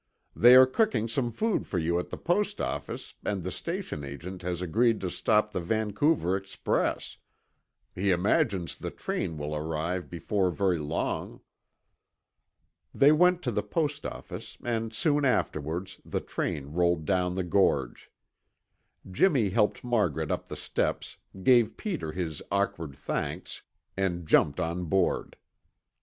[0.35, 4.41] They are cooking some food for you at the post office and the station agent
[4.41, 7.17] has agreed to stop the Vancouver express.
[7.93, 11.39] He imagines the train will arrive before very long."
[12.95, 18.09] They went to the post office and soon afterwards the train rolled down the gorge.
[19.07, 23.61] Jimmy helped Margaret up the steps, gave Peter his awkward thanks,
[23.95, 25.37] and jumped on board.